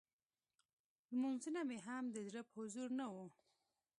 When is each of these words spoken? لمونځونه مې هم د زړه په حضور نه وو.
لمونځونه 1.11 1.61
مې 1.69 1.77
هم 1.87 2.03
د 2.15 2.17
زړه 2.27 2.41
په 2.47 2.53
حضور 2.61 2.89
نه 2.99 3.05
وو. 3.13 3.27